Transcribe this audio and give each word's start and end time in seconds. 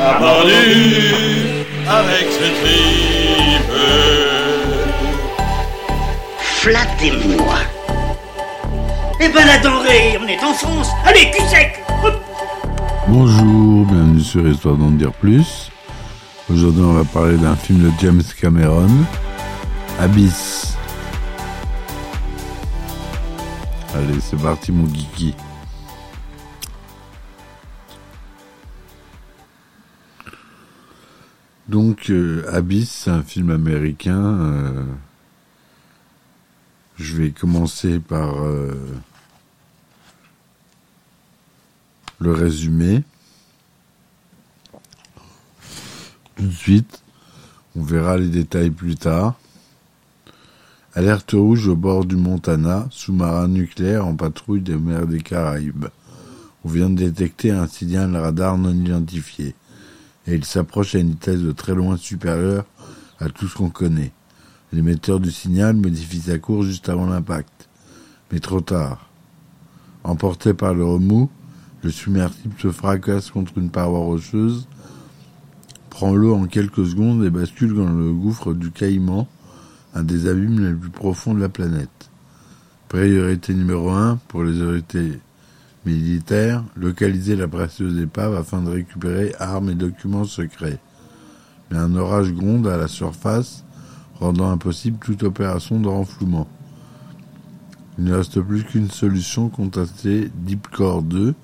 A 0.00 0.18
vendu 0.20 1.64
avec 1.88 2.28
ce 2.30 2.44
tripe. 2.60 3.72
Flattez-moi. 6.38 7.56
Eh 9.20 9.28
ben 9.28 9.44
la 9.44 9.58
denrée, 9.58 10.16
on 10.22 10.28
est 10.28 10.40
en 10.44 10.54
France 10.54 10.90
Allez, 11.04 11.30
cul 11.32 11.42
sec 11.48 11.82
Bonjour, 13.08 13.86
bienvenue 13.86 14.20
sur 14.20 14.46
Histoire 14.46 14.76
d'en 14.76 14.92
dire 14.92 15.12
plus. 15.12 15.70
Aujourd'hui, 16.48 16.84
on 16.84 16.92
va 16.92 17.04
parler 17.04 17.36
d'un 17.36 17.56
film 17.56 17.80
de 17.80 17.90
James 18.00 18.22
Cameron, 18.40 18.88
Abyss. 20.00 20.76
Allez, 23.96 24.20
c'est 24.20 24.40
parti, 24.40 24.70
mon 24.70 24.86
geeky. 24.86 25.34
Donc, 31.68 32.08
euh, 32.08 32.44
Abyss, 32.50 32.90
c'est 32.90 33.10
un 33.10 33.22
film 33.22 33.50
américain. 33.50 34.22
euh, 34.22 34.84
je 36.96 37.16
vais 37.16 37.30
commencer 37.30 38.00
par 38.00 38.42
euh, 38.44 38.74
le 42.18 42.32
résumé. 42.32 43.04
Tout 46.36 46.46
de 46.46 46.52
suite, 46.52 47.02
on 47.76 47.82
verra 47.82 48.16
les 48.16 48.28
détails 48.28 48.70
plus 48.70 48.96
tard. 48.96 49.38
Alerte 50.94 51.32
rouge 51.32 51.68
au 51.68 51.76
bord 51.76 52.04
du 52.04 52.16
Montana, 52.16 52.88
sous-marin 52.90 53.46
nucléaire 53.46 54.06
en 54.06 54.16
patrouille 54.16 54.62
des 54.62 54.76
mers 54.76 55.06
des 55.06 55.20
Caraïbes. 55.20 55.86
On 56.64 56.68
vient 56.68 56.90
de 56.90 56.96
détecter 56.96 57.52
un 57.52 57.68
signal 57.68 58.16
radar 58.16 58.58
non 58.58 58.72
identifié, 58.72 59.54
et 60.28 60.34
il 60.34 60.44
s'approche 60.44 60.94
à 60.94 60.98
une 60.98 61.10
vitesse 61.10 61.40
de 61.40 61.52
très 61.52 61.74
loin 61.74 61.96
supérieure 61.96 62.66
à 63.18 63.30
tout 63.30 63.48
ce 63.48 63.56
qu'on 63.56 63.70
connaît. 63.70 64.12
L'émetteur 64.72 65.20
du 65.20 65.30
signal 65.30 65.74
modifie 65.74 66.20
sa 66.20 66.38
course 66.38 66.66
juste 66.66 66.90
avant 66.90 67.06
l'impact, 67.06 67.68
mais 68.30 68.38
trop 68.38 68.60
tard. 68.60 69.08
Emporté 70.04 70.52
par 70.52 70.74
le 70.74 70.84
remous, 70.84 71.30
le 71.82 71.90
submersible 71.90 72.54
se 72.60 72.70
fracasse 72.70 73.30
contre 73.30 73.56
une 73.56 73.70
paroi 73.70 74.00
rocheuse, 74.00 74.68
prend 75.88 76.14
l'eau 76.14 76.34
en 76.34 76.44
quelques 76.44 76.86
secondes 76.86 77.24
et 77.24 77.30
bascule 77.30 77.74
dans 77.74 77.88
le 77.88 78.12
gouffre 78.12 78.52
du 78.52 78.70
Caïman, 78.70 79.26
un 79.94 80.02
des 80.02 80.28
abîmes 80.28 80.60
les 80.60 80.74
plus 80.74 80.90
profonds 80.90 81.32
de 81.32 81.40
la 81.40 81.48
planète. 81.48 82.10
Priorité 82.88 83.54
numéro 83.54 83.90
un 83.90 84.16
pour 84.28 84.44
les 84.44 84.60
autorités 84.60 85.20
militaires, 85.84 86.64
localiser 86.76 87.36
la 87.36 87.48
précieuse 87.48 87.98
épave 88.00 88.34
afin 88.34 88.62
de 88.62 88.70
récupérer 88.70 89.34
armes 89.38 89.70
et 89.70 89.74
documents 89.74 90.24
secrets. 90.24 90.78
Mais 91.70 91.78
un 91.78 91.94
orage 91.96 92.32
gronde 92.32 92.66
à 92.66 92.76
la 92.76 92.88
surface, 92.88 93.64
rendant 94.20 94.50
impossible 94.50 94.98
toute 94.98 95.22
opération 95.22 95.80
de 95.80 95.88
renflouement. 95.88 96.48
Il 97.98 98.04
ne 98.04 98.14
reste 98.14 98.40
plus 98.40 98.64
qu'une 98.64 98.90
solution 98.90 99.48
contacter 99.48 100.30
Deepcore 100.34 101.02
2, 101.02 101.34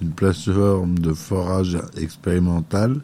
une 0.00 0.10
plateforme 0.12 0.98
de 0.98 1.12
forage 1.12 1.78
expérimentale 1.96 3.00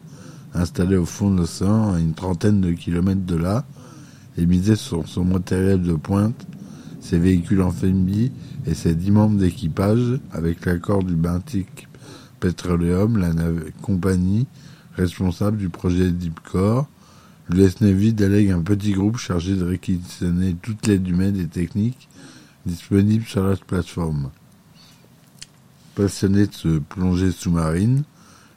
installée 0.53 0.97
au 0.97 1.05
fond 1.05 1.29
de 1.31 1.37
l'océan 1.37 1.93
à 1.93 1.99
une 1.99 2.13
trentaine 2.13 2.61
de 2.61 2.71
kilomètres 2.71 3.25
de 3.25 3.35
là, 3.35 3.65
et 4.37 4.45
miser 4.45 4.75
sur 4.75 5.07
son 5.07 5.25
matériel 5.25 5.81
de 5.81 5.93
pointe, 5.93 6.47
ses 7.07 7.19
véhicules 7.19 7.61
amphibies 7.61 8.33
et 8.65 8.73
ses 8.73 8.93
dix 8.93 9.11
membres 9.11 9.37
d'équipage, 9.37 10.19
avec 10.33 10.65
l'accord 10.65 11.03
du 11.03 11.15
Baltic 11.15 11.87
Petroleum, 12.41 13.17
la 13.17 13.31
compagnie 13.81 14.45
responsable 14.95 15.57
du 15.57 15.69
projet 15.69 16.11
Deepcore. 16.11 16.87
L'US 17.49 17.79
Navy 17.79 18.11
délègue 18.11 18.51
un 18.51 18.61
petit 18.61 18.91
groupe 18.91 19.17
chargé 19.17 19.55
de 19.55 19.63
réquisitionner 19.63 20.53
toute 20.61 20.85
l'aide 20.85 21.07
humaine 21.07 21.37
et 21.39 21.47
technique 21.47 22.09
disponible 22.65 23.23
sur 23.23 23.47
la 23.47 23.55
plateforme. 23.55 24.29
Passionné 25.95 26.47
de 26.47 26.53
ce 26.53 26.79
plongée 26.79 27.31
sous-marine, 27.31 28.03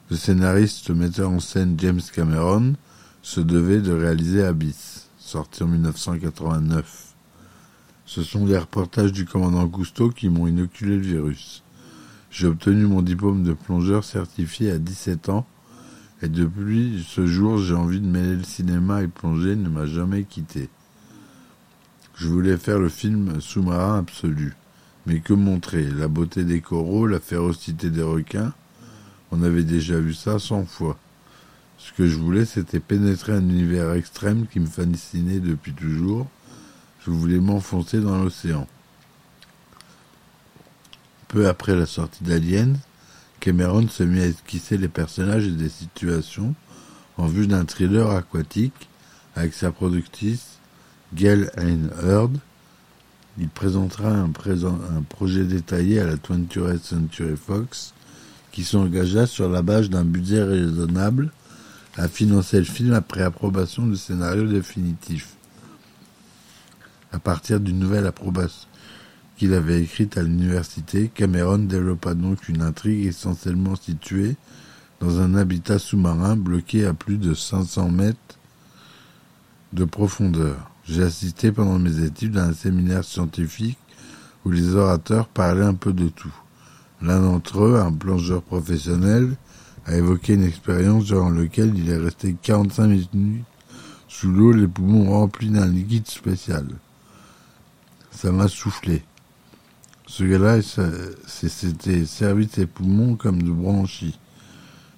le 0.09 0.17
scénariste 0.17 0.89
metteur 0.89 1.31
en 1.31 1.39
scène 1.39 1.75
James 1.77 2.01
Cameron 2.13 2.73
se 3.21 3.39
devait 3.39 3.79
de 3.79 3.93
réaliser 3.93 4.43
Abyss, 4.43 5.07
sorti 5.19 5.63
en 5.63 5.67
1989. 5.67 7.10
Ce 8.05 8.23
sont 8.23 8.45
les 8.45 8.57
reportages 8.57 9.11
du 9.11 9.25
commandant 9.25 9.67
Cousteau 9.67 10.09
qui 10.09 10.29
m'ont 10.29 10.47
inoculé 10.47 10.97
le 10.97 11.01
virus. 11.01 11.63
J'ai 12.29 12.47
obtenu 12.47 12.85
mon 12.85 13.01
diplôme 13.01 13.43
de 13.43 13.53
plongeur 13.53 14.03
certifié 14.03 14.71
à 14.71 14.77
17 14.77 15.29
ans 15.29 15.45
et 16.21 16.27
depuis 16.29 17.05
ce 17.07 17.25
jour 17.25 17.57
j'ai 17.57 17.73
envie 17.73 17.99
de 17.99 18.07
mêler 18.07 18.35
le 18.35 18.43
cinéma 18.43 19.01
et 19.01 19.07
plonger 19.07 19.55
ne 19.55 19.69
m'a 19.69 19.85
jamais 19.85 20.23
quitté. 20.23 20.69
Je 22.15 22.27
voulais 22.27 22.57
faire 22.57 22.79
le 22.79 22.89
film 22.89 23.41
sous-marin 23.41 23.97
absolu. 23.97 24.55
Mais 25.07 25.19
que 25.19 25.33
montrer? 25.33 25.89
La 25.89 26.07
beauté 26.07 26.43
des 26.43 26.61
coraux, 26.61 27.07
la 27.07 27.19
férocité 27.19 27.89
des 27.89 28.03
requins? 28.03 28.53
On 29.31 29.41
avait 29.41 29.63
déjà 29.63 29.99
vu 29.99 30.13
ça 30.13 30.37
cent 30.37 30.65
fois. 30.65 30.99
Ce 31.79 31.91
que 31.93 32.07
je 32.07 32.17
voulais, 32.17 32.45
c'était 32.45 32.79
pénétrer 32.79 33.33
un 33.33 33.41
univers 33.41 33.93
extrême 33.93 34.45
qui 34.45 34.59
me 34.59 34.67
fascinait 34.67 35.39
depuis 35.39 35.73
toujours. 35.73 36.27
Je 37.05 37.11
voulais 37.11 37.39
m'enfoncer 37.39 37.99
dans 37.99 38.21
l'océan. 38.23 38.67
Peu 41.27 41.47
après 41.47 41.75
la 41.75 41.85
sortie 41.85 42.23
d'Alien, 42.23 42.77
Cameron 43.39 43.87
se 43.87 44.03
mit 44.03 44.21
à 44.21 44.25
esquisser 44.27 44.77
les 44.77 44.87
personnages 44.89 45.47
et 45.47 45.51
des 45.51 45.69
situations 45.69 46.53
en 47.17 47.27
vue 47.27 47.47
d'un 47.47 47.65
thriller 47.65 48.09
aquatique 48.11 48.89
avec 49.35 49.53
sa 49.53 49.71
productrice 49.71 50.59
Gail 51.15 51.49
Ann 51.57 51.89
Hurd. 52.03 52.37
Il 53.39 53.47
présentera 53.49 54.09
un, 54.09 54.29
présent- 54.29 54.79
un 54.95 55.01
projet 55.01 55.45
détaillé 55.45 56.01
à 56.01 56.05
la 56.05 56.17
20th 56.17 56.79
Century 56.83 57.35
Fox 57.37 57.93
qui 58.51 58.63
s'engagea 58.65 59.25
sur 59.25 59.49
la 59.49 59.61
base 59.61 59.89
d'un 59.89 60.03
budget 60.03 60.43
raisonnable 60.43 61.31
à 61.97 62.07
financer 62.09 62.57
le 62.59 62.65
film 62.65 62.93
après 62.93 63.21
approbation 63.23 63.87
du 63.87 63.95
scénario 63.95 64.43
définitif. 64.45 65.29
À 67.11 67.19
partir 67.19 67.59
d'une 67.59 67.79
nouvelle 67.79 68.05
approbation 68.05 68.67
qu'il 69.37 69.53
avait 69.53 69.81
écrite 69.81 70.17
à 70.17 70.23
l'université, 70.23 71.09
Cameron 71.13 71.57
développa 71.57 72.13
donc 72.13 72.47
une 72.47 72.61
intrigue 72.61 73.05
essentiellement 73.05 73.75
située 73.75 74.35
dans 74.99 75.19
un 75.19 75.35
habitat 75.35 75.79
sous-marin 75.79 76.35
bloqué 76.35 76.85
à 76.85 76.93
plus 76.93 77.17
de 77.17 77.33
500 77.33 77.89
mètres 77.89 78.37
de 79.73 79.83
profondeur. 79.83 80.69
J'ai 80.85 81.03
assisté 81.03 81.51
pendant 81.51 81.79
mes 81.79 82.03
études 82.03 82.37
à 82.37 82.45
un 82.45 82.53
séminaire 82.53 83.03
scientifique 83.03 83.79
où 84.45 84.51
les 84.51 84.75
orateurs 84.75 85.27
parlaient 85.27 85.65
un 85.65 85.73
peu 85.73 85.93
de 85.93 86.07
tout. 86.07 86.33
L'un 87.01 87.19
d'entre 87.19 87.63
eux, 87.63 87.79
un 87.79 87.91
plongeur 87.91 88.41
professionnel, 88.41 89.35
a 89.85 89.95
évoqué 89.95 90.33
une 90.33 90.43
expérience 90.43 91.05
durant 91.05 91.29
laquelle 91.29 91.73
il 91.75 91.89
est 91.89 91.97
resté 91.97 92.35
45 92.41 92.87
minutes 92.87 93.45
sous 94.07 94.31
l'eau, 94.31 94.51
les 94.51 94.67
poumons 94.67 95.09
remplis 95.09 95.49
d'un 95.49 95.67
liquide 95.67 96.07
spécial. 96.07 96.67
Ça 98.21 98.31
m'a 98.31 98.47
soufflé. 98.47 99.01
Ce 100.05 100.23
gars-là, 100.23 100.61
s'était 101.25 102.05
servi 102.05 102.45
de 102.45 102.51
ses 102.51 102.67
poumons 102.67 103.15
comme 103.15 103.41
de 103.41 103.49
branchies. 103.49 104.19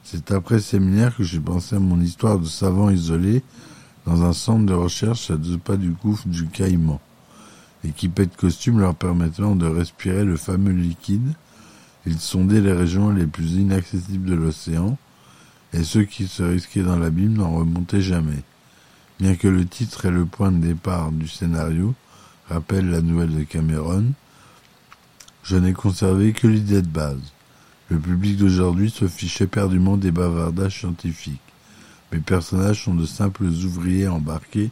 C'est 0.04 0.32
après 0.32 0.60
séminaire 0.60 1.16
que 1.16 1.24
j'ai 1.24 1.40
pensé 1.40 1.78
à 1.78 1.80
mon 1.80 2.02
histoire 2.02 2.38
de 2.38 2.46
savant 2.46 2.90
isolé 2.90 3.42
dans 4.06 4.24
un 4.26 4.34
centre 4.34 4.66
de 4.66 4.74
recherche 4.74 5.32
à 5.32 5.38
deux 5.38 5.58
pas 5.58 5.78
du 5.78 5.92
gouffre 5.92 6.28
du 6.28 6.48
Caïman, 6.48 7.00
équipés 7.86 8.26
de 8.26 8.36
costumes 8.36 8.82
leur 8.82 8.94
permettant 8.94 9.56
de 9.56 9.68
respirer 9.68 10.26
le 10.26 10.36
fameux 10.36 10.74
liquide. 10.74 11.34
Ils 12.06 12.20
sondaient 12.20 12.60
les 12.60 12.74
régions 12.74 13.10
les 13.10 13.26
plus 13.26 13.54
inaccessibles 13.54 14.32
de 14.32 14.36
l'océan, 14.36 14.98
et 15.72 15.86
ceux 15.86 16.04
qui 16.04 16.28
se 16.28 16.44
risquaient 16.44 16.84
dans 16.84 17.00
l'abîme 17.00 17.36
n'en 17.36 17.56
remontaient 17.56 18.02
jamais. 18.02 18.44
Bien 19.18 19.36
que 19.36 19.48
le 19.48 19.66
titre 19.66 20.08
et 20.08 20.12
le 20.12 20.26
point 20.26 20.52
de 20.52 20.58
départ 20.60 21.14
du 21.14 21.30
scénario 21.30 21.96
rappellent 22.50 22.90
la 22.90 23.02
nouvelle 23.02 23.36
de 23.36 23.44
Cameron, 23.44 24.12
je 25.44 25.58
n'ai 25.58 25.74
conservé 25.74 26.34
que 26.34 26.48
l'idée 26.48 26.82
de 26.82 26.88
base. 26.88 27.34
Le 27.90 28.00
public 28.00 28.38
d'aujourd'hui 28.38 28.90
se 28.90 29.08
fiche 29.08 29.42
éperdument 29.42 29.98
des 29.98 30.12
bavardages 30.12 30.80
scientifiques. 30.80 31.40
Mes 32.12 32.20
personnages 32.20 32.84
sont 32.84 32.96
de 32.96 33.06
simples 33.06 33.46
ouvriers 33.46 34.08
embarqués 34.08 34.72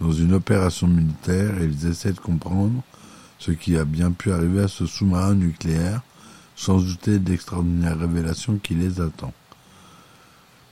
dans 0.00 0.12
une 0.12 0.34
opération 0.34 0.86
militaire 0.86 1.60
et 1.60 1.66
ils 1.66 1.86
essaient 1.86 2.12
de 2.12 2.20
comprendre 2.20 2.82
ce 3.38 3.52
qui 3.52 3.76
a 3.76 3.84
bien 3.84 4.12
pu 4.12 4.32
arriver 4.32 4.62
à 4.62 4.68
ce 4.68 4.86
sous-marin 4.86 5.34
nucléaire, 5.34 6.02
sans 6.54 6.78
douter 6.78 7.18
d'extraordinaires 7.18 7.98
révélations 7.98 8.58
qui 8.62 8.74
les 8.74 9.00
attend. 9.00 9.32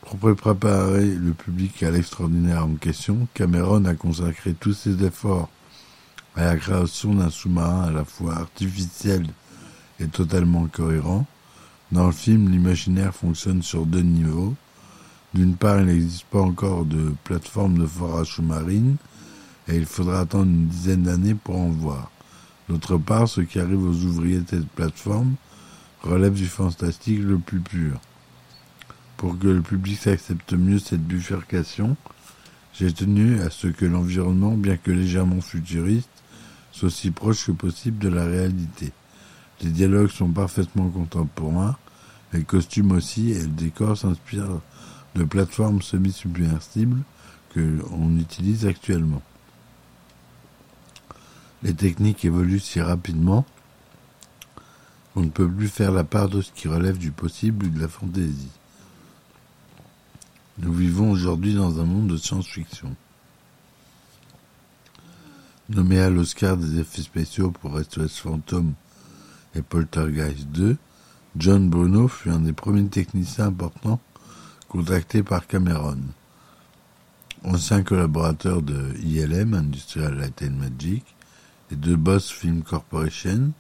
Pour 0.03 0.35
préparer 0.35 1.07
le 1.07 1.33
public 1.33 1.83
à 1.83 1.91
l'extraordinaire 1.91 2.65
en 2.65 2.75
question, 2.75 3.27
Cameron 3.35 3.85
a 3.85 3.95
consacré 3.95 4.55
tous 4.55 4.73
ses 4.73 5.05
efforts 5.05 5.49
à 6.37 6.45
la 6.45 6.57
création 6.57 7.15
d'un 7.15 7.31
sous-marin 7.31 7.83
à 7.83 7.91
la 7.91 8.05
fois 8.05 8.37
artificiel 8.37 9.27
et 9.99 10.07
totalement 10.07 10.67
cohérent. 10.67 11.27
Dans 11.93 12.07
le 12.07 12.13
film, 12.13 12.51
l'imaginaire 12.51 13.15
fonctionne 13.15 13.63
sur 13.63 13.85
deux 13.85 14.03
niveaux. 14.03 14.55
D'une 15.35 15.57
part, 15.57 15.81
il 15.81 15.87
n'existe 15.87 16.27
pas 16.27 16.41
encore 16.41 16.85
de 16.85 17.15
plateforme 17.25 17.79
de 17.79 17.87
forage 17.87 18.29
sous-marine 18.29 18.97
et 19.69 19.77
il 19.77 19.87
faudra 19.87 20.21
attendre 20.21 20.47
une 20.47 20.67
dizaine 20.67 21.03
d'années 21.03 21.35
pour 21.35 21.57
en 21.57 21.69
voir. 21.69 22.11
D'autre 22.69 22.97
part, 22.97 23.29
ce 23.29 23.41
qui 23.41 23.59
arrive 23.59 23.83
aux 23.83 24.05
ouvriers 24.05 24.41
de 24.41 24.49
cette 24.49 24.69
plateforme 24.69 25.35
relève 26.03 26.35
du 26.35 26.47
fantastique 26.47 27.21
le 27.21 27.39
plus 27.39 27.61
pur. 27.61 28.01
Pour 29.17 29.39
que 29.39 29.49
le 29.49 29.61
public 29.61 30.07
accepte 30.07 30.53
mieux 30.53 30.79
cette 30.79 31.07
bifurcation, 31.07 31.97
j'ai 32.75 32.93
tenu 32.93 33.41
à 33.41 33.51
ce 33.51 33.67
que 33.67 33.85
l'environnement, 33.85 34.57
bien 34.57 34.77
que 34.77 34.91
légèrement 34.91 35.41
futuriste, 35.41 36.09
soit 36.73 36.87
aussi 36.87 37.11
proche 37.11 37.47
que 37.47 37.53
possible 37.53 37.99
de 37.99 38.09
la 38.09 38.25
réalité. 38.25 38.93
Les 39.63 39.71
dialogues 39.71 40.11
sont 40.11 40.29
parfaitement 40.29 40.89
contemporains, 40.89 41.77
les 42.33 42.45
costumes 42.45 42.93
aussi 42.93 43.33
et 43.33 43.41
le 43.41 43.49
décor 43.49 43.99
s'inspirent 43.99 44.61
de 45.15 45.25
plateformes 45.25 45.83
semi-submersibles 45.83 47.03
que 47.55 47.61
l'on 47.61 48.17
utilise 48.19 48.67
actuellement. 48.67 49.23
Les 51.63 51.75
techniques 51.75 52.25
évoluent 52.25 52.61
si 52.61 52.81
rapidement 52.81 53.45
qu'on 55.13 55.23
ne 55.23 55.29
peut 55.31 55.51
plus 55.51 55.69
faire 55.69 55.93
la 55.93 56.05
part 56.05 56.29
de 56.29 56.41
ce 56.41 56.53
qui 56.53 56.69
relève 56.69 56.97
du 56.97 57.11
possible 57.11 57.67
ou 57.67 57.69
de 57.69 57.81
la 57.81 57.89
fantaisie. 57.89 58.60
Nous 60.63 60.75
vivons 60.75 61.11
aujourd'hui 61.11 61.55
dans 61.55 61.81
un 61.81 61.85
monde 61.85 62.09
de 62.09 62.19
science-fiction. 62.19 62.95
Nommé 65.71 65.99
à 66.01 66.11
l'Oscar 66.11 66.59
des 66.59 66.81
effets 66.81 67.01
spéciaux 67.01 67.51
pour 67.51 67.79
SOS 67.79 68.19
Phantom 68.19 68.75
et 69.55 69.63
Poltergeist 69.63 70.49
2, 70.49 70.77
John 71.39 71.71
Bruno 71.71 72.09
fut 72.09 72.29
un 72.29 72.41
des 72.41 72.53
premiers 72.53 72.89
techniciens 72.89 73.47
importants 73.47 74.01
contactés 74.69 75.23
par 75.23 75.47
Cameron. 75.47 76.01
Ancien 77.43 77.83
collaborateur 77.83 78.61
de 78.61 78.95
ILM, 79.03 79.55
Industrial 79.55 80.15
Light 80.15 80.43
and 80.43 80.59
Magic, 80.59 81.05
et 81.73 81.77
de 81.77 81.95
Boss 81.95 82.31
Film 82.31 82.63
Corporation, 82.63 83.53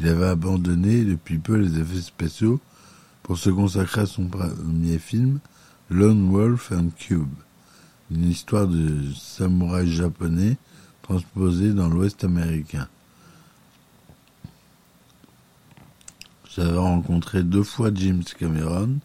il 0.00 0.08
avait 0.08 0.26
abandonné 0.26 1.04
depuis 1.04 1.38
peu 1.38 1.54
les 1.54 1.78
effets 1.78 2.00
spéciaux 2.00 2.58
pour 3.22 3.38
se 3.38 3.50
consacrer 3.50 4.00
à 4.00 4.06
son 4.06 4.24
premier 4.24 4.98
film, 4.98 5.38
Lone 5.92 6.30
Wolf 6.30 6.70
and 6.70 6.90
Cube, 6.96 7.34
une 8.12 8.30
histoire 8.30 8.68
de 8.68 9.12
samouraï 9.12 9.90
japonais 9.90 10.56
transposée 11.02 11.72
dans 11.72 11.88
l'Ouest 11.88 12.22
américain. 12.22 12.86
J'avais 16.54 16.78
rencontré 16.78 17.42
deux 17.42 17.64
fois 17.64 17.90
James 17.92 18.22
Cameron 18.38 18.98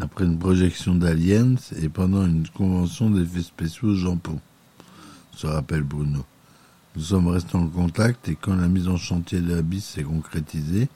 après 0.00 0.24
une 0.24 0.38
projection 0.38 0.94
d'Aliens 0.94 1.56
et 1.82 1.88
pendant 1.88 2.24
une 2.24 2.46
convention 2.46 3.10
d'effets 3.10 3.42
spéciaux 3.42 3.88
au 3.88 3.96
Japon, 3.96 4.38
se 5.32 5.48
rappelle 5.48 5.82
Bruno. 5.82 6.24
Nous 6.94 7.02
sommes 7.02 7.26
restés 7.26 7.56
en 7.56 7.66
contact 7.66 8.28
et 8.28 8.36
quand 8.36 8.54
la 8.54 8.68
mise 8.68 8.86
en 8.86 8.98
chantier 8.98 9.40
de 9.40 9.52
l'Abyss 9.52 9.84
s'est 9.84 10.04
concrétisée, 10.04 10.88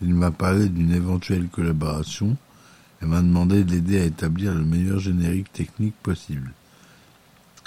il 0.00 0.14
m'a 0.14 0.30
parlé 0.30 0.68
d'une 0.68 0.92
éventuelle 0.92 1.48
collaboration 1.48 2.36
et 3.02 3.06
m'a 3.06 3.20
demandé 3.20 3.64
de 3.64 3.72
l'aider 3.72 4.00
à 4.00 4.04
établir 4.04 4.54
le 4.54 4.64
meilleur 4.64 4.98
générique 4.98 5.52
technique 5.52 5.94
possible. 6.02 6.52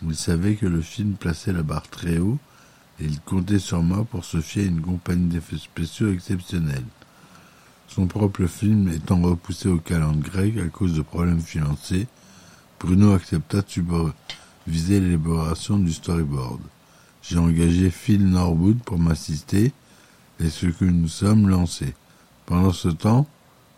Il 0.04 0.16
savait 0.16 0.56
que 0.56 0.66
le 0.66 0.82
film 0.82 1.14
plaçait 1.14 1.54
la 1.54 1.64
barre 1.64 1.88
très 1.88 2.18
haut 2.18 2.40
et 3.00 3.06
il 3.06 3.20
comptait 3.22 3.60
sur 3.60 3.82
moi 3.82 4.04
pour 4.04 4.26
se 4.26 4.42
fier 4.42 4.64
à 4.64 4.68
une 4.68 4.82
compagnie 4.82 5.28
d'effets 5.28 5.58
spéciaux 5.58 6.12
exceptionnelle. 6.12 6.86
Son 7.88 8.08
propre 8.08 8.46
film 8.46 8.88
étant 8.90 9.22
repoussé 9.22 9.70
au 9.70 9.78
calendrier 9.78 10.52
grec 10.52 10.66
à 10.66 10.70
cause 10.70 10.94
de 10.94 11.02
problèmes 11.02 11.42
financiers, 11.42 12.08
Bruno 12.80 13.14
accepta 13.14 13.62
de 13.62 13.70
superviser 13.70 15.00
l'élaboration 15.00 15.78
du 15.78 15.94
storyboard. 15.94 16.62
J'ai 17.22 17.38
engagé 17.38 17.92
Phil 17.92 18.28
Norwood 18.28 18.80
pour 18.84 18.98
m'assister 18.98 19.72
et 20.40 20.50
ce 20.50 20.66
que 20.68 20.86
nous 20.86 21.08
sommes 21.08 21.48
lancés. 21.48 21.94
Pendant 22.46 22.74
ce 22.74 22.88
temps, 22.90 23.28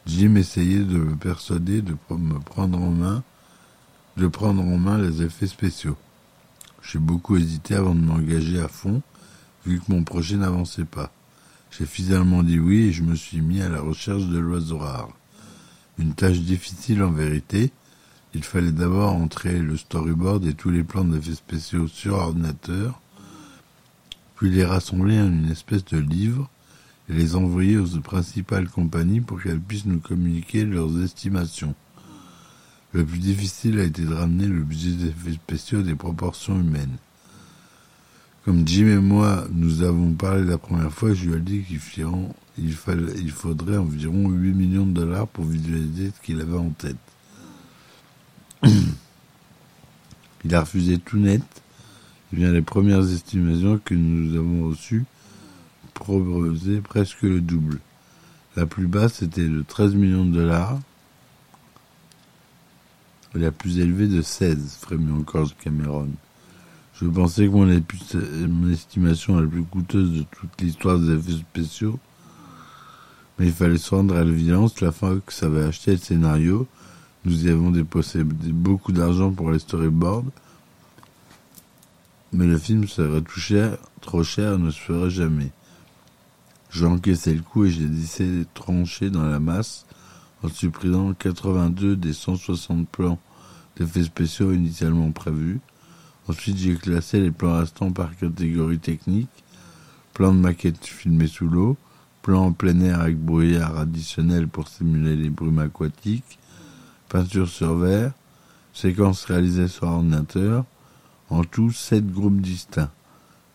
Jim 0.05 0.35
essayait 0.35 0.83
de 0.83 0.97
me 0.97 1.15
persuader 1.15 1.81
de 1.81 1.95
prendre 2.45 2.77
en 2.77 2.91
main, 2.91 3.23
de 4.17 4.27
prendre 4.27 4.61
en 4.61 4.77
main 4.77 4.97
les 4.97 5.21
effets 5.21 5.47
spéciaux. 5.47 5.97
J'ai 6.81 6.99
beaucoup 6.99 7.37
hésité 7.37 7.75
avant 7.75 7.95
de 7.95 8.01
m'engager 8.01 8.59
à 8.59 8.67
fond, 8.67 9.01
vu 9.65 9.79
que 9.79 9.91
mon 9.91 10.03
projet 10.03 10.35
n'avançait 10.35 10.83
pas. 10.83 11.11
J'ai 11.71 11.85
finalement 11.85 12.43
dit 12.43 12.59
oui 12.59 12.81
et 12.81 12.91
je 12.91 13.01
me 13.01 13.15
suis 13.15 13.39
mis 13.39 13.61
à 13.61 13.69
la 13.69 13.79
recherche 13.79 14.25
de 14.25 14.37
l'oiseau 14.37 14.77
rare. 14.77 15.09
Une 15.97 16.13
tâche 16.13 16.39
difficile 16.39 17.01
en 17.01 17.11
vérité. 17.11 17.71
Il 18.33 18.43
fallait 18.43 18.71
d'abord 18.71 19.13
entrer 19.13 19.59
le 19.59 19.77
storyboard 19.77 20.45
et 20.45 20.53
tous 20.53 20.69
les 20.69 20.83
plans 20.83 21.05
d'effets 21.05 21.35
spéciaux 21.35 21.87
sur 21.87 22.15
ordinateur, 22.15 22.99
puis 24.35 24.49
les 24.49 24.65
rassembler 24.65 25.19
en 25.19 25.27
une 25.27 25.51
espèce 25.51 25.85
de 25.85 25.97
livre 25.97 26.49
et 27.09 27.13
les 27.13 27.35
envoyer 27.35 27.77
aux 27.77 27.99
principales 27.99 28.69
compagnies 28.69 29.21
pour 29.21 29.41
qu'elles 29.41 29.59
puissent 29.59 29.85
nous 29.85 29.99
communiquer 29.99 30.65
leurs 30.65 31.01
estimations. 31.03 31.75
Le 32.93 33.03
plus 33.03 33.19
difficile 33.19 33.79
a 33.79 33.83
été 33.83 34.03
de 34.03 34.13
ramener 34.13 34.47
le 34.47 34.61
budget 34.61 34.91
d'effets 34.91 35.33
spéciaux 35.33 35.81
des 35.81 35.95
proportions 35.95 36.59
humaines. 36.59 36.97
Comme 38.45 38.67
Jim 38.67 38.87
et 38.87 38.99
moi 38.99 39.47
nous 39.51 39.83
avons 39.83 40.13
parlé 40.13 40.43
la 40.43 40.57
première 40.57 40.91
fois, 40.91 41.13
je 41.13 41.29
lui 41.29 41.35
ai 41.35 41.39
dit 41.39 41.63
qu'il 41.63 41.79
il, 42.57 42.75
il 43.17 43.31
faudrait 43.31 43.77
environ 43.77 44.29
8 44.29 44.53
millions 44.53 44.85
de 44.85 44.93
dollars 44.93 45.27
pour 45.27 45.45
visualiser 45.45 46.11
ce 46.11 46.25
qu'il 46.25 46.39
avait 46.39 46.57
en 46.57 46.69
tête. 46.69 46.97
il 50.45 50.53
a 50.53 50.61
refusé 50.61 50.97
tout 50.99 51.17
net. 51.17 51.41
Et 52.31 52.35
bien 52.35 52.51
les 52.51 52.61
premières 52.61 53.09
estimations 53.11 53.79
que 53.83 53.93
nous 53.95 54.35
avons 54.37 54.69
reçues 54.69 55.05
proposaient 55.93 56.81
presque 56.81 57.23
le 57.23 57.41
double. 57.41 57.79
La 58.55 58.65
plus 58.65 58.87
basse 58.87 59.21
était 59.21 59.47
de 59.47 59.63
13 59.63 59.95
millions 59.95 60.25
de 60.25 60.33
dollars 60.33 60.79
la 63.35 63.51
plus 63.51 63.79
élevée 63.79 64.07
de 64.07 64.21
16, 64.21 64.77
frémit 64.81 65.11
encore 65.11 65.55
Cameron. 65.57 66.09
Je 67.01 67.07
pensais 67.07 67.47
que 67.47 67.51
mon, 67.51 68.69
estimation 68.69 69.39
la 69.39 69.47
plus 69.47 69.63
coûteuse 69.63 70.11
de 70.11 70.23
toute 70.23 70.61
l'histoire 70.61 70.99
des 70.99 71.13
effets 71.13 71.39
spéciaux, 71.39 71.99
mais 73.37 73.47
il 73.47 73.53
fallait 73.53 73.79
se 73.79 73.93
rendre 73.93 74.15
à 74.15 74.23
l'évidence, 74.23 74.79
la 74.81 74.91
Fox 74.91 75.41
avait 75.41 75.63
acheté 75.63 75.91
le 75.91 75.97
scénario, 75.97 76.67
nous 77.25 77.45
y 77.45 77.49
avons 77.49 77.71
déposé 77.71 78.23
beaucoup 78.23 78.91
d'argent 78.91 79.31
pour 79.31 79.51
les 79.51 79.59
storyboards, 79.59 80.25
mais 82.31 82.45
le 82.45 82.57
film 82.57 82.87
serait 82.87 83.21
tout 83.21 83.39
cher, 83.39 83.77
trop 84.01 84.23
cher 84.23 84.59
ne 84.59 84.69
se 84.69 84.79
ferait 84.79 85.09
jamais. 85.09 85.51
J'ai 86.73 86.87
encaissé 86.87 87.35
le 87.35 87.43
coup 87.43 87.65
et 87.65 87.69
j'ai 87.69 87.85
décidé 87.85 88.39
de 88.39 88.47
trancher 88.55 89.11
dans 89.11 89.25
la 89.25 89.39
masse 89.39 89.85
en 90.41 90.47
supprimant 90.47 91.13
82 91.13 91.95
des 91.95 92.13
160 92.13 92.89
plans 92.89 93.19
d'effets 93.77 94.03
spéciaux 94.03 94.51
initialement 94.51 95.11
prévus. 95.11 95.59
Ensuite, 96.27 96.57
j'ai 96.57 96.73
classé 96.75 97.21
les 97.21 97.29
plans 97.29 97.59
restants 97.59 97.91
par 97.91 98.17
catégorie 98.17 98.79
technique, 98.79 99.29
plan 100.15 100.33
de 100.33 100.39
maquette 100.39 100.83
filmé 100.83 101.27
sous 101.27 101.47
l'eau, 101.47 101.77
plan 102.23 102.45
en 102.45 102.51
plein 102.53 102.79
air 102.79 103.01
avec 103.01 103.19
brouillard 103.19 103.77
additionnel 103.77 104.47
pour 104.47 104.67
simuler 104.67 105.15
les 105.15 105.29
brumes 105.29 105.59
aquatiques, 105.59 106.39
peinture 107.07 107.49
sur 107.49 107.75
verre, 107.75 108.13
séquence 108.73 109.25
réalisée 109.25 109.67
sur 109.67 109.83
ordinateur, 109.83 110.65
en 111.29 111.43
tout 111.43 111.71
sept 111.71 112.11
groupes 112.11 112.41
distincts. 112.41 112.91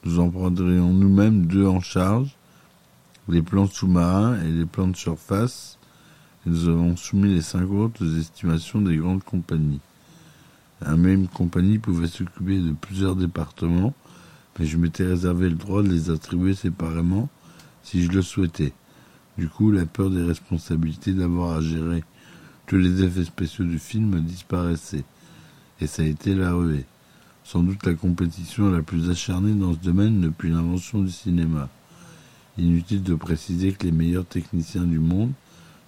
Nous 0.05 0.21
en 0.21 0.31
prendrions 0.31 0.93
nous-mêmes 0.93 1.47
deux 1.47 1.67
en 1.67 1.81
charge, 1.81 2.38
les 3.29 3.43
plans 3.43 3.67
sous-marins 3.67 4.41
et 4.43 4.51
les 4.51 4.65
plans 4.65 4.89
de 4.89 4.97
surface, 4.97 5.79
nous 6.47 6.69
avons 6.69 6.97
soumis 6.97 7.35
les 7.35 7.43
cinq 7.43 7.71
autres 7.71 8.19
estimations 8.19 8.81
des 8.81 8.97
grandes 8.97 9.23
compagnies. 9.23 9.81
La 10.81 10.97
même 10.97 11.29
compagnie 11.29 11.79
pouvait 11.79 12.07
s'occuper 12.07 12.59
de 12.59 12.73
plusieurs 12.73 13.17
départements, 13.17 13.93
mais 14.59 14.67
je 14.67 14.79
m'étais 14.79 15.05
réservé 15.05 15.51
le 15.51 15.57
droit 15.57 15.83
de 15.83 15.89
les 15.89 16.11
attribuer 16.11 16.55
séparément 16.55 17.29
si 17.83 18.03
je 18.03 18.11
le 18.11 18.23
souhaitais. 18.23 18.73
Du 19.37 19.49
coup, 19.49 19.71
la 19.71 19.87
peur 19.87 20.11
des 20.11 20.23
responsabilités 20.23 21.13
d'avoir 21.13 21.57
à 21.57 21.61
gérer 21.61 22.05
Tous 22.67 22.77
les 22.77 23.03
effets 23.03 23.25
spéciaux 23.25 23.65
du 23.65 23.79
film 23.79 24.21
disparaissaient, 24.21 25.05
et 25.81 25.87
ça 25.87 26.03
a 26.03 26.07
été 26.07 26.35
la 26.35 26.53
ruée. 26.53 26.87
Sans 27.45 27.63
doute 27.63 27.85
la 27.87 27.95
compétition 27.95 28.71
la 28.71 28.83
plus 28.83 29.11
acharnée 29.11 29.55
dans 29.55 29.73
ce 29.73 29.79
domaine 29.79 30.21
depuis 30.21 30.51
l'invention 30.51 31.03
du 31.03 31.11
cinéma. 31.11 31.69
Inutile 32.59 33.05
de 33.05 33.15
préciser 33.15 33.73
que 33.73 33.85
les 33.85 33.93
meilleurs 33.93 34.27
techniciens 34.27 34.83
du 34.83 34.99
monde 34.99 35.31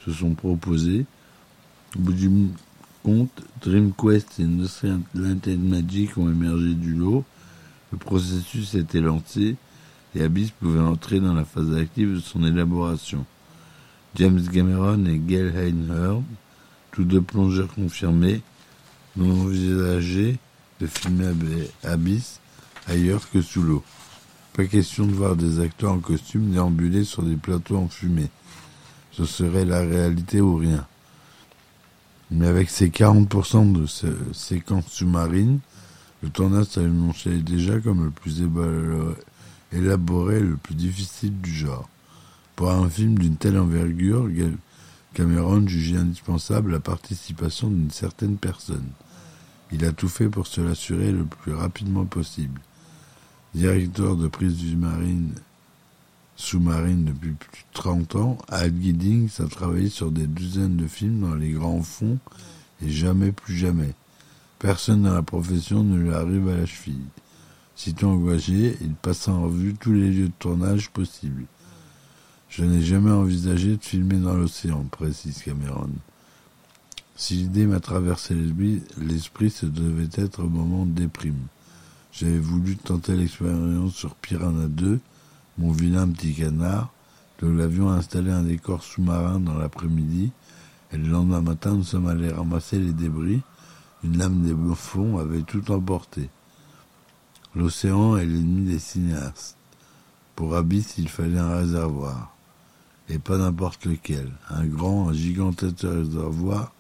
se 0.05 0.13
sont 0.13 0.35
proposés. 0.35 1.05
Au 1.97 2.01
bout 2.01 2.13
du 2.13 2.31
compte, 3.03 3.43
DreamQuest 3.61 4.39
et 4.39 4.45
Industrial 4.45 5.01
Magic 5.15 6.17
ont 6.17 6.31
émergé 6.31 6.75
du 6.75 6.95
lot. 6.95 7.25
Le 7.91 7.99
processus 7.99 8.75
était 8.75 9.01
lancé 9.01 9.57
et 10.15 10.23
Abyss 10.23 10.53
pouvait 10.53 10.81
entrer 10.81 11.19
dans 11.19 11.35
la 11.35 11.45
phase 11.45 11.75
active 11.75 12.15
de 12.15 12.21
son 12.21 12.45
élaboration. 12.45 13.27
James 14.15 14.43
Cameron 14.53 15.05
et 15.07 15.19
Gail 15.19 15.53
Heinhurd, 15.57 16.23
tous 16.93 17.05
deux 17.05 17.23
plongeurs 17.23 17.73
confirmés, 17.75 18.43
n'ont 19.17 19.43
envisagé 19.43 20.39
de 20.81 20.87
filmer 20.87 21.33
Abyss 21.83 22.41
ailleurs 22.87 23.29
que 23.31 23.43
sous 23.43 23.63
l'eau. 23.63 23.85
Question 24.69 25.07
de 25.07 25.13
voir 25.13 25.37
des 25.37 25.59
acteurs 25.59 25.93
en 25.93 26.01
costume 26.01 26.51
déambuler 26.51 27.05
sur 27.05 27.23
des 27.23 27.37
plateaux 27.37 27.79
en 27.79 27.89
fumée. 27.89 28.29
Ce 29.11 29.25
serait 29.25 29.65
la 29.65 29.81
réalité 29.81 30.41
ou 30.41 30.57
rien. 30.57 30.87
Mais 32.31 32.47
avec 32.47 32.69
ces 32.69 32.91
40% 32.91 33.73
de 33.73 33.87
séquences 34.33 34.89
sous-marines, 34.89 35.61
le 36.23 36.29
tournage 36.29 36.67
s'annonçait 36.67 37.39
déjà 37.39 37.81
comme 37.81 38.05
le 38.05 38.11
plus 38.11 38.43
élaboré 39.73 40.37
et 40.37 40.41
le 40.41 40.57
plus 40.57 40.75
difficile 40.75 41.41
du 41.41 41.53
genre. 41.53 41.89
Pour 42.55 42.71
un 42.71 42.89
film 42.89 43.19
d'une 43.19 43.37
telle 43.37 43.59
envergure, 43.59 44.29
Cameron 45.15 45.67
jugeait 45.67 45.97
indispensable 45.97 46.73
la 46.73 46.81
participation 46.81 47.69
d'une 47.69 47.91
certaine 47.91 48.37
personne. 48.37 48.91
Il 49.73 49.85
a 49.85 49.93
tout 49.93 50.09
fait 50.09 50.29
pour 50.29 50.47
se 50.47 50.61
l'assurer 50.61 51.13
le 51.13 51.25
plus 51.25 51.55
rapidement 51.55 52.05
possible. 52.05 52.61
Directeur 53.55 54.17
de 54.17 54.29
prise 54.29 54.63
marine 54.77 55.35
sous-marine 56.37 57.05
depuis 57.05 57.33
plus 57.33 57.63
de 57.63 57.75
30 57.75 58.17
ans, 58.17 58.39
Al 58.49 58.73
Giddings 58.81 59.31
a 59.41 59.47
travaillé 59.47 59.89
sur 59.89 60.11
des 60.11 60.27
douzaines 60.27 60.77
de 60.77 60.87
films 60.87 61.21
dans 61.21 61.35
les 61.35 61.51
grands 61.51 61.83
fonds 61.83 62.19
et 62.81 62.89
jamais 62.89 63.33
plus 63.33 63.57
jamais. 63.57 63.93
Personne 64.59 65.03
dans 65.03 65.15
la 65.15 65.23
profession 65.23 65.83
ne 65.83 65.99
lui 65.99 66.13
arrive 66.13 66.49
à 66.49 66.57
la 66.57 66.67
cheville. 66.67 67.05
Sitôt 67.75 68.09
engagé, 68.09 68.79
il 68.81 68.95
passe 68.95 69.27
en 69.27 69.43
revue 69.43 69.75
tous 69.75 69.93
les 69.93 70.11
lieux 70.11 70.29
de 70.29 70.33
tournage 70.39 70.91
possibles. 70.91 71.45
Je 72.49 72.65
n'ai 72.65 72.83
jamais 72.83 73.11
envisagé 73.11 73.77
de 73.77 73.83
filmer 73.83 74.19
dans 74.19 74.35
l'océan, 74.35 74.85
précise 74.91 75.43
Cameron. 75.43 75.91
Si 77.17 77.35
l'idée 77.35 77.67
m'a 77.67 77.81
traversé 77.81 78.35
l'esprit, 78.99 79.51
ce 79.51 79.67
devait 79.67 80.09
être 80.15 80.41
un 80.41 80.49
moment 80.49 80.87
de 80.87 80.93
déprime. 80.93 81.47
J'avais 82.13 82.39
voulu 82.39 82.77
tenter 82.77 83.15
l'expérience 83.15 83.95
sur 83.95 84.15
Piranha 84.17 84.67
2, 84.69 85.01
mon 85.59 85.73
vilain 85.73 86.09
petit 86.09 86.35
canard, 86.35 86.93
nous 87.43 87.57
l'avions 87.57 87.89
installé 87.91 88.31
un 88.31 88.43
décor 88.43 88.83
sous-marin 88.83 89.41
dans 89.41 89.55
l'après-midi, 89.55 90.31
et 90.93 90.97
le 90.99 91.09
lendemain 91.09 91.41
matin, 91.41 91.75
nous 91.75 91.85
sommes 91.85 92.09
allés 92.09 92.31
ramasser 92.31 92.79
les 92.79 92.93
débris. 92.93 93.41
Une 94.03 94.19
lame 94.19 94.43
des 94.43 94.55
fonds 94.75 95.19
avait 95.19 95.43
tout 95.43 95.71
emporté. 95.71 96.29
L'océan 97.55 98.17
est 98.17 98.27
l'ennemi 98.27 98.71
des 98.71 98.79
cinéastes. 98.79 99.57
Pour 100.35 100.57
Abyss, 100.57 100.99
il 100.99 101.09
fallait 101.09 101.39
un 101.39 101.57
réservoir. 101.57 102.35
Et 103.09 103.19
pas 103.19 103.39
n'importe 103.39 103.87
lequel. 103.87 104.31
Un 104.49 104.67
grand, 104.67 105.09
un 105.09 105.13
gigantesque 105.13 105.81
réservoir 105.83 106.73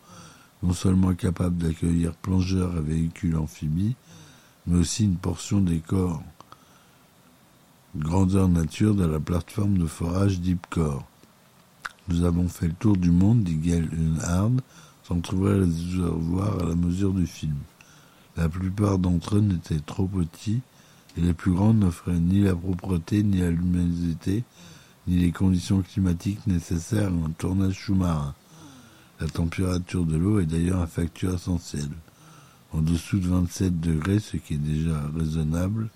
non 0.62 0.72
seulement 0.74 1.14
capable 1.14 1.56
d'accueillir 1.56 2.12
plongeurs 2.14 2.76
et 2.76 2.82
véhicules 2.82 3.36
amphibies, 3.36 3.96
mais 4.70 4.78
aussi 4.78 5.04
une 5.04 5.16
portion 5.16 5.60
des 5.60 5.80
corps 5.80 6.22
grandeur 7.96 8.48
nature 8.48 8.94
de 8.94 9.04
la 9.04 9.18
plateforme 9.18 9.78
de 9.78 9.86
forage 9.86 10.40
Deepcore. 10.40 11.04
Nous 12.08 12.22
avons 12.22 12.46
fait 12.48 12.68
le 12.68 12.74
tour 12.74 12.96
du 12.96 13.10
monde, 13.10 13.42
dit 13.42 13.56
Gail 13.56 13.88
Unhard, 13.92 14.52
sans 15.02 15.20
trouver 15.20 15.54
les 15.54 15.64
réservoirs 15.64 16.60
à 16.60 16.68
la 16.68 16.76
mesure 16.76 17.12
du 17.12 17.26
film. 17.26 17.56
La 18.36 18.48
plupart 18.48 18.98
d'entre 18.98 19.36
eux 19.36 19.40
n'étaient 19.40 19.80
trop 19.80 20.06
petits, 20.06 20.60
et 21.16 21.20
les 21.20 21.34
plus 21.34 21.52
grands 21.52 21.74
n'offraient 21.74 22.20
ni 22.20 22.42
la 22.42 22.54
propreté, 22.54 23.24
ni 23.24 23.38
la 23.38 23.50
luminosité, 23.50 24.44
ni 25.08 25.18
les 25.18 25.32
conditions 25.32 25.82
climatiques 25.82 26.46
nécessaires 26.46 27.08
à 27.08 27.26
un 27.26 27.30
tournage 27.36 27.84
sous-marin. 27.84 28.34
La 29.18 29.26
température 29.26 30.04
de 30.04 30.16
l'eau 30.16 30.38
est 30.38 30.46
d'ailleurs 30.46 30.80
un 30.80 30.86
facteur 30.86 31.34
essentiel. 31.34 31.88
En 32.72 32.82
dessous 32.82 33.18
de 33.18 33.28
27 33.28 33.80
degrés, 33.80 34.20
ce 34.20 34.36
qui 34.36 34.54
est 34.54 34.58
déjà 34.58 35.00
raisonnable, 35.16 35.88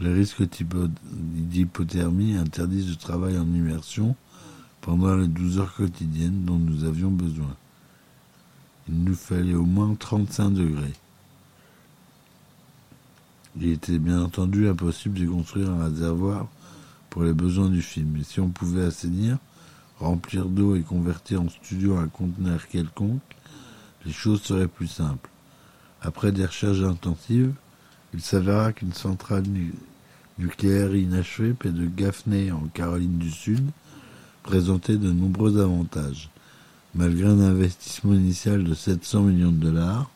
les 0.00 0.12
risques 0.12 0.42
d'hypothermie 0.42 2.36
interdisent 2.36 2.90
le 2.90 2.96
travail 2.96 3.36
en 3.36 3.46
immersion 3.46 4.14
pendant 4.80 5.16
les 5.16 5.26
12 5.26 5.58
heures 5.58 5.74
quotidiennes 5.74 6.44
dont 6.44 6.58
nous 6.58 6.84
avions 6.84 7.10
besoin. 7.10 7.54
Il 8.88 9.04
nous 9.04 9.14
fallait 9.14 9.54
au 9.54 9.64
moins 9.64 9.94
35 9.94 10.50
degrés. 10.50 10.94
Il 13.56 13.68
était 13.68 13.98
bien 13.98 14.22
entendu 14.22 14.68
impossible 14.68 15.18
de 15.18 15.26
construire 15.26 15.70
un 15.70 15.84
réservoir 15.84 16.46
pour 17.10 17.24
les 17.24 17.34
besoins 17.34 17.68
du 17.68 17.82
film, 17.82 18.12
mais 18.16 18.22
si 18.22 18.40
on 18.40 18.48
pouvait 18.48 18.84
assainir, 18.84 19.38
remplir 19.98 20.46
d'eau 20.46 20.76
et 20.76 20.82
convertir 20.82 21.42
en 21.42 21.48
studio 21.48 21.96
un 21.98 22.08
conteneur 22.08 22.68
quelconque, 22.68 23.20
les 24.04 24.12
choses 24.12 24.42
seraient 24.42 24.68
plus 24.68 24.88
simples. 24.88 25.30
Après 26.02 26.32
des 26.32 26.46
recherches 26.46 26.82
intensives, 26.82 27.52
il 28.14 28.20
s'avéra 28.20 28.72
qu'une 28.72 28.92
centrale 28.92 29.44
nucléaire 30.38 30.94
inachevée 30.94 31.52
près 31.52 31.70
de 31.70 31.86
Gaffney 31.86 32.50
en 32.50 32.66
Caroline 32.72 33.18
du 33.18 33.30
Sud 33.30 33.70
présentait 34.42 34.96
de 34.96 35.10
nombreux 35.10 35.60
avantages. 35.60 36.30
Malgré 36.94 37.28
un 37.28 37.40
investissement 37.40 38.14
initial 38.14 38.64
de 38.64 38.74
700 38.74 39.22
millions 39.22 39.52
de 39.52 39.58
dollars, 39.58 40.10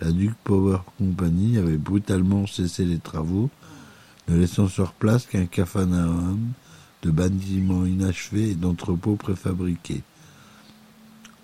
la 0.00 0.12
Duke 0.12 0.36
Power 0.44 0.78
Company 0.96 1.58
avait 1.58 1.76
brutalement 1.76 2.46
cessé 2.46 2.84
les 2.84 2.98
travaux, 2.98 3.50
ne 4.28 4.36
laissant 4.36 4.68
sur 4.68 4.92
place 4.92 5.26
qu'un 5.26 5.46
capharnaüm 5.46 6.38
de 7.02 7.10
bâtiments 7.10 7.84
inachevés 7.84 8.50
et 8.50 8.54
d'entrepôts 8.54 9.16
préfabriqués. 9.16 10.02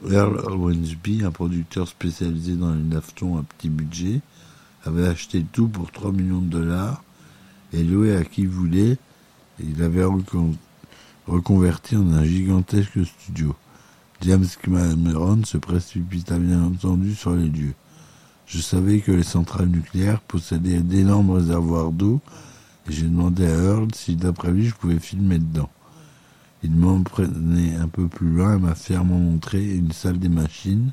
Earl 0.02 0.40
Owensby, 0.46 1.22
un 1.24 1.30
producteur 1.30 1.88
spécialisé 1.88 2.54
dans 2.54 2.74
les 2.74 2.82
naftons 2.82 3.38
à 3.38 3.42
petit 3.42 3.68
budget, 3.68 4.20
avait 4.84 5.06
acheté 5.06 5.44
tout 5.52 5.68
pour 5.68 5.90
3 5.90 6.12
millions 6.12 6.40
de 6.40 6.50
dollars 6.50 7.02
et 7.72 7.82
loué 7.82 8.14
à 8.16 8.24
qui 8.24 8.46
voulait. 8.46 8.98
Il 9.60 9.82
avait 9.82 10.04
reconverti 11.26 11.96
en 11.96 12.12
un 12.12 12.24
gigantesque 12.24 13.04
studio. 13.04 13.54
James 14.20 14.46
Cameron 14.62 15.44
se 15.44 15.58
précipita 15.58 16.38
bien 16.38 16.62
entendu 16.62 17.14
sur 17.14 17.34
les 17.34 17.48
lieux. 17.48 17.74
Je 18.46 18.60
savais 18.60 19.00
que 19.00 19.12
les 19.12 19.22
centrales 19.22 19.68
nucléaires 19.68 20.20
possédaient 20.20 20.80
d'énormes 20.80 21.30
réservoirs 21.30 21.92
d'eau 21.92 22.20
et 22.88 22.92
j'ai 22.92 23.06
demandé 23.06 23.46
à 23.46 23.54
Earl 23.54 23.88
si 23.94 24.16
d'après 24.16 24.52
lui 24.52 24.66
je 24.66 24.74
pouvais 24.74 24.98
filmer 24.98 25.38
dedans. 25.38 25.70
Il 26.64 26.70
m'emprenait 26.70 27.76
un 27.76 27.88
peu 27.88 28.08
plus 28.08 28.30
loin 28.30 28.56
et 28.56 28.58
m'a 28.58 28.74
fièrement 28.74 29.18
montré 29.18 29.62
une 29.76 29.92
salle 29.92 30.18
des 30.18 30.30
machines, 30.30 30.92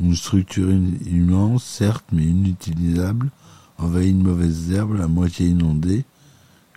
une 0.00 0.16
structure 0.16 0.68
immense, 0.72 1.62
certes, 1.62 2.06
mais 2.10 2.24
inutilisable, 2.24 3.30
envahie 3.78 4.12
de 4.12 4.20
mauvaises 4.20 4.72
herbes, 4.72 4.96
la 4.98 5.06
moitié 5.06 5.46
inondée. 5.46 6.04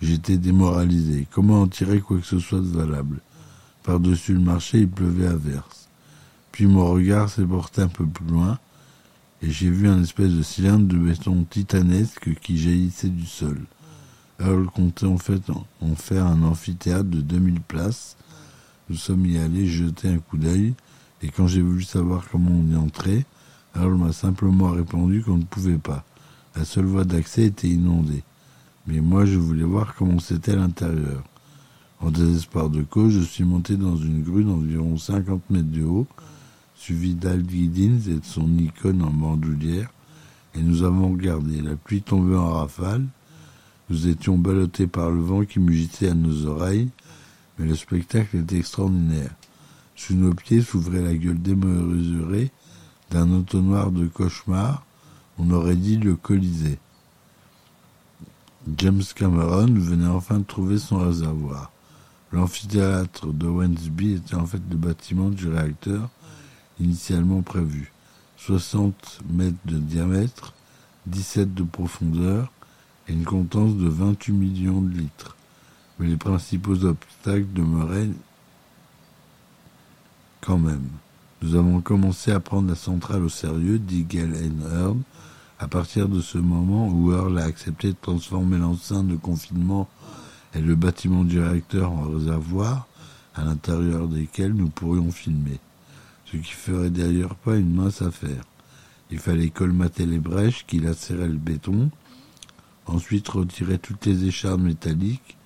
J'étais 0.00 0.36
démoralisé. 0.36 1.26
Comment 1.32 1.62
en 1.62 1.66
tirer 1.66 2.00
quoi 2.00 2.18
que 2.18 2.26
ce 2.26 2.38
soit 2.38 2.60
de 2.60 2.66
valable? 2.66 3.18
Par-dessus 3.82 4.34
le 4.34 4.40
marché, 4.40 4.82
il 4.82 4.88
pleuvait 4.88 5.26
à 5.26 5.34
verse. 5.34 5.88
Puis 6.52 6.66
mon 6.66 6.88
regard 6.88 7.28
s'est 7.28 7.44
porté 7.44 7.82
un 7.82 7.88
peu 7.88 8.06
plus 8.06 8.28
loin, 8.28 8.60
et 9.42 9.50
j'ai 9.50 9.70
vu 9.70 9.88
un 9.88 10.02
espèce 10.02 10.32
de 10.32 10.42
cylindre 10.42 10.86
de 10.86 10.98
béton 10.98 11.44
titanesque 11.50 12.32
qui 12.40 12.58
jaillissait 12.58 13.08
du 13.08 13.26
sol. 13.26 13.60
Earl 14.40 14.66
comptait 14.66 15.06
en 15.06 15.18
fait 15.18 15.42
en 15.80 15.94
faire 15.94 16.26
un 16.26 16.42
amphithéâtre 16.42 17.08
de 17.08 17.20
2000 17.20 17.60
places. 17.60 18.16
Nous 18.88 18.96
sommes 18.96 19.26
y 19.26 19.38
allés 19.38 19.66
jeter 19.66 20.08
un 20.08 20.18
coup 20.18 20.36
d'œil, 20.36 20.74
et 21.22 21.28
quand 21.28 21.46
j'ai 21.46 21.62
voulu 21.62 21.82
savoir 21.82 22.28
comment 22.30 22.50
on 22.50 22.72
y 22.72 22.76
entrait, 22.76 23.24
Earl 23.74 23.96
m'a 23.96 24.12
simplement 24.12 24.70
répondu 24.70 25.22
qu'on 25.22 25.38
ne 25.38 25.44
pouvait 25.44 25.78
pas. 25.78 26.04
La 26.54 26.64
seule 26.64 26.86
voie 26.86 27.04
d'accès 27.04 27.44
était 27.44 27.68
inondée. 27.68 28.22
Mais 28.86 29.00
moi, 29.00 29.24
je 29.24 29.36
voulais 29.36 29.64
voir 29.64 29.94
comment 29.94 30.20
c'était 30.20 30.54
l'intérieur. 30.54 31.22
En 32.00 32.10
désespoir 32.10 32.68
de 32.68 32.82
cause, 32.82 33.14
je 33.14 33.24
suis 33.24 33.44
monté 33.44 33.76
dans 33.76 33.96
une 33.96 34.22
grue 34.22 34.44
d'environ 34.44 34.96
50 34.96 35.50
mètres 35.50 35.70
de 35.70 35.82
haut, 35.82 36.06
suivi 36.76 37.14
d'Al 37.14 37.42
Giddins 37.48 37.98
et 38.10 38.18
de 38.20 38.24
son 38.24 38.56
icône 38.58 39.02
en 39.02 39.10
bandoulière, 39.10 39.90
et 40.54 40.60
nous 40.60 40.82
avons 40.82 41.12
regardé. 41.12 41.60
La 41.62 41.74
pluie 41.74 42.02
tombait 42.02 42.36
en 42.36 42.52
rafale, 42.52 43.04
nous 43.88 44.08
étions 44.08 44.36
ballottés 44.36 44.86
par 44.86 45.10
le 45.10 45.20
vent 45.20 45.44
qui 45.44 45.60
mugissait 45.60 46.10
à 46.10 46.14
nos 46.14 46.46
oreilles, 46.46 46.88
mais 47.58 47.66
le 47.66 47.76
spectacle 47.76 48.38
était 48.38 48.58
extraordinaire. 48.58 49.30
Sous 49.94 50.14
nos 50.14 50.34
pieds 50.34 50.60
s'ouvrait 50.60 51.02
la 51.02 51.14
gueule 51.14 51.40
démesurée 51.40 52.50
d'un 53.10 53.32
entonnoir 53.32 53.90
de 53.90 54.06
cauchemar, 54.06 54.84
on 55.38 55.50
aurait 55.50 55.76
dit 55.76 55.96
le 55.96 56.16
Colisée. 56.16 56.78
James 58.76 59.02
Cameron 59.14 59.72
venait 59.72 60.08
enfin 60.08 60.38
de 60.38 60.44
trouver 60.44 60.78
son 60.78 60.98
réservoir. 60.98 61.70
L'amphithéâtre 62.32 63.28
de 63.32 63.46
Wensby 63.46 64.14
était 64.14 64.34
en 64.34 64.46
fait 64.46 64.60
le 64.68 64.76
bâtiment 64.76 65.30
du 65.30 65.48
réacteur 65.48 66.10
initialement 66.80 67.42
prévu. 67.42 67.92
60 68.38 69.20
mètres 69.30 69.56
de 69.64 69.78
diamètre, 69.78 70.52
17 71.06 71.54
de 71.54 71.62
profondeur 71.62 72.50
et 73.08 73.12
une 73.12 73.24
contenance 73.24 73.76
de 73.76 73.88
28 73.88 74.32
millions 74.32 74.80
de 74.80 74.96
litres. 74.96 75.36
Mais 75.98 76.08
les 76.08 76.16
principaux 76.16 76.84
obstacles 76.84 77.52
demeuraient 77.52 78.10
quand 80.40 80.58
même. 80.58 80.88
Nous 81.42 81.54
avons 81.54 81.80
commencé 81.80 82.32
à 82.32 82.40
prendre 82.40 82.68
la 82.68 82.74
centrale 82.74 83.22
au 83.22 83.28
sérieux, 83.28 83.78
dit 83.78 84.04
Gail 84.04 84.50
Earl, 84.72 84.96
à 85.58 85.68
partir 85.68 86.08
de 86.08 86.20
ce 86.20 86.38
moment 86.38 86.88
où 86.88 87.12
Earl 87.12 87.38
a 87.38 87.44
accepté 87.44 87.88
de 87.88 87.96
transformer 88.00 88.58
l'enceinte 88.58 89.08
de 89.08 89.16
confinement 89.16 89.88
et 90.54 90.60
le 90.60 90.74
bâtiment 90.74 91.24
du 91.24 91.40
réacteur 91.40 91.92
en 91.92 92.02
réservoir, 92.02 92.86
à 93.34 93.44
l'intérieur 93.44 94.08
desquels 94.08 94.54
nous 94.54 94.68
pourrions 94.68 95.10
filmer. 95.10 95.60
Ce 96.24 96.36
qui 96.36 96.52
ferait 96.52 96.90
d'ailleurs 96.90 97.36
pas 97.36 97.56
une 97.56 97.74
mince 97.74 98.02
affaire. 98.02 98.42
Il 99.10 99.18
fallait 99.18 99.50
colmater 99.50 100.06
les 100.06 100.18
brèches 100.18 100.64
qui 100.66 100.78
lacéraient 100.80 101.28
le 101.28 101.36
béton, 101.36 101.90
ensuite 102.86 103.28
retirer 103.28 103.78
toutes 103.78 104.06
les 104.06 104.24
échardes 104.24 104.62
métalliques, 104.62 105.36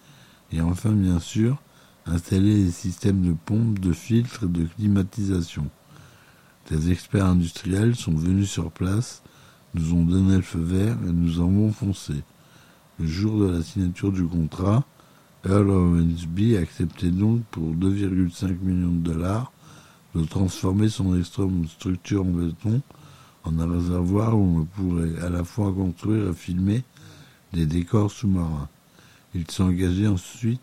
et 0.53 0.61
enfin, 0.61 0.91
bien 0.91 1.21
sûr, 1.21 1.59
installer 2.07 2.65
des 2.65 2.71
systèmes 2.71 3.23
de 3.23 3.33
pompes, 3.33 3.79
de 3.79 3.93
filtres 3.93 4.45
et 4.45 4.49
de 4.49 4.65
climatisation. 4.65 5.71
Des 6.71 6.91
experts 6.91 7.27
industriels 7.27 7.97
sont 7.97 8.15
venus 8.15 8.51
sur 8.51 8.71
place, 8.71 9.23
nous 9.75 9.95
ont 9.95 10.05
donné 10.05 10.37
le 10.37 10.43
feu 10.43 10.61
vert 10.61 10.97
et 11.07 11.13
nous 11.13 11.39
avons 11.41 11.73
foncé. 11.73 12.15
Le 12.99 13.07
jour 13.07 13.41
de 13.41 13.51
la 13.51 13.63
signature 13.63 14.13
du 14.13 14.25
contrat, 14.25 14.85
Earl 15.45 15.71
Owensby 15.71 16.57
acceptait 16.57 17.11
donc 17.11 17.43
pour 17.51 17.75
2,5 17.75 18.59
millions 18.61 18.93
de 18.93 19.13
dollars 19.13 19.53
de 20.15 20.25
transformer 20.25 20.89
son 20.89 21.19
extrême 21.19 21.67
structure 21.69 22.23
en 22.23 22.31
béton 22.31 22.83
en 23.45 23.59
un 23.59 23.73
réservoir 23.73 24.37
où 24.37 24.61
on 24.61 24.65
pourrait 24.65 25.19
à 25.25 25.31
la 25.31 25.45
fois 25.45 25.73
construire 25.73 26.29
et 26.29 26.35
filmer 26.35 26.85
des 27.53 27.67
décors 27.67 28.11
sous-marins. 28.11 28.69
Il 29.35 29.51
s'engageait 29.51 30.07
ensuite 30.07 30.61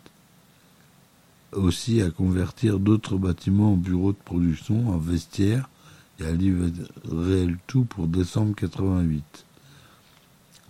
aussi 1.54 2.02
à 2.02 2.10
convertir 2.12 2.80
d'autres 2.80 3.18
bâtiments 3.18 3.74
en 3.74 3.78
bureaux 3.78 4.12
de 4.12 4.18
production, 4.18 4.90
en 4.90 4.98
vestiaires 4.98 5.70
et 6.20 6.26
à 6.26 6.32
livrer 6.32 6.72
le 7.06 7.58
tout 7.68 7.86
pour 7.86 8.08
décembre 8.08 8.56
88. 8.56 9.46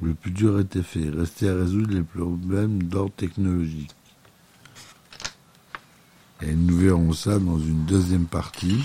Le 0.02 0.14
plus 0.14 0.32
dur 0.32 0.60
était 0.60 0.84
fait, 0.84 1.10
restait 1.10 1.50
à 1.50 1.56
résoudre 1.56 1.94
les 1.94 2.04
problèmes 2.04 2.84
d'ordre 2.84 3.14
technologique. 3.14 3.96
Et 6.42 6.54
nous 6.54 6.78
verrons 6.78 7.14
ça 7.14 7.40
dans 7.40 7.58
une 7.58 7.86
deuxième 7.86 8.26
partie. 8.26 8.78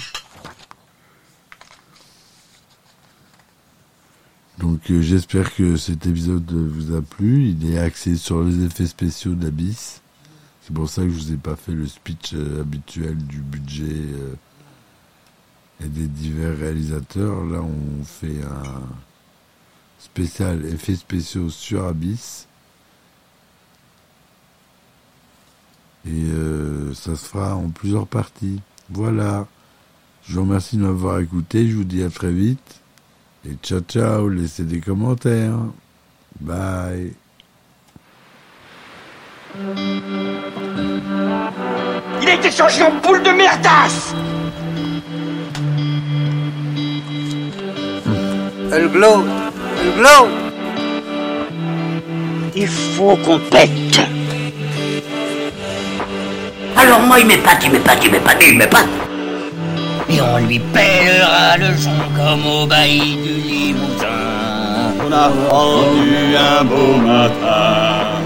Donc 4.63 4.93
euh, 4.93 5.03
j'espère 5.03 5.53
que 5.57 5.75
cet 5.77 6.07
épisode 6.07 6.49
vous 6.53 6.95
a 6.95 7.03
plu. 7.03 7.49
Il 7.49 7.69
est 7.73 7.81
axé 7.81 8.15
sur 8.15 8.45
les 8.45 8.65
effets 8.65 8.87
spéciaux 8.87 9.35
d'Abyss. 9.35 10.03
C'est 10.63 10.73
pour 10.73 10.89
ça 10.89 11.03
que 11.03 11.09
je 11.09 11.15
vous 11.15 11.33
ai 11.33 11.37
pas 11.37 11.57
fait 11.57 11.73
le 11.73 11.89
speech 11.89 12.35
euh, 12.35 12.61
habituel 12.61 13.17
du 13.17 13.39
budget 13.39 13.87
euh, 13.91 14.35
et 15.85 15.89
des 15.89 16.07
divers 16.07 16.57
réalisateurs. 16.57 17.45
Là, 17.45 17.61
on 17.61 18.05
fait 18.05 18.41
un 18.45 18.83
spécial 19.99 20.65
effets 20.67 20.95
spéciaux 20.95 21.51
sur 21.51 21.85
Abyss. 21.85 22.47
Et 26.07 26.27
ça 26.95 27.15
se 27.15 27.27
fera 27.27 27.55
en 27.55 27.69
plusieurs 27.69 28.09
parties. 28.09 28.61
Voilà. 28.91 29.47
Je 30.25 30.35
vous 30.35 30.43
remercie 30.43 30.77
de 30.77 30.83
m'avoir 30.83 31.21
écouté. 31.21 31.69
Je 31.69 31.77
vous 31.77 31.85
dis 31.85 32.03
à 32.03 32.11
très 32.11 32.33
vite. 32.33 32.82
Et 33.45 33.57
ciao 33.61 33.81
ciao, 33.81 34.29
laissez 34.29 34.63
des 34.63 34.81
commentaires. 34.81 35.59
Bye. 36.41 37.13
Il 42.23 42.29
a 42.29 42.35
été 42.35 42.51
changé 42.51 42.83
en 42.83 42.93
boule 43.03 43.23
de 43.23 43.31
merdasse 43.31 44.15
Le 48.71 48.89
glow, 48.95 49.25
le 49.85 49.91
glow. 49.99 50.29
Il 52.55 52.69
faut 52.69 53.17
qu'on 53.17 53.41
pète 53.41 54.01
Alors 56.77 57.01
moi 57.01 57.19
il 57.19 57.27
m'épate, 57.27 57.65
il 57.65 57.73
m'épate, 57.73 58.05
il 58.05 58.11
m'épate, 58.13 58.45
il 58.47 58.57
m'épate. 58.57 58.89
Et 60.09 60.21
on 60.21 60.39
lui 60.39 60.59
pèlera 60.59 61.57
le 61.59 61.77
son 61.77 61.91
comme 62.17 62.47
au 62.47 62.67
bailli 62.67 63.17
du 63.17 63.35
Limousin. 63.49 64.07
On 65.05 65.13
a 65.13 65.29
rendu 65.29 66.37
un 66.37 66.65
beau 66.65 66.97
matin. 66.97 68.21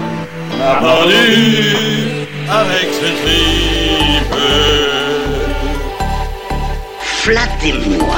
On 0.53 0.63
a 0.63 0.75
pendu 0.75 2.25
avec 2.49 2.89
ce 2.93 3.07
triple. 3.21 4.37
Flattez-moi 7.01 8.15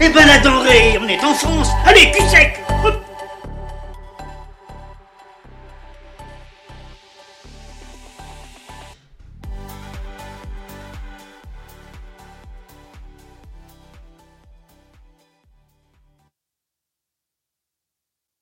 Eh 0.00 0.08
ben 0.08 0.26
la 0.26 0.38
denrée, 0.38 0.98
on 1.02 1.08
est 1.08 1.24
en 1.24 1.32
France 1.34 1.70
Allez, 1.86 2.10
cul 2.10 2.28
sec 2.28 2.65